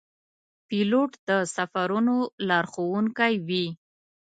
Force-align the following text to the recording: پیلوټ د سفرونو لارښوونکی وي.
پیلوټ 0.67 1.11
د 1.27 1.29
سفرونو 1.55 2.15
لارښوونکی 2.49 3.33
وي. 3.47 3.65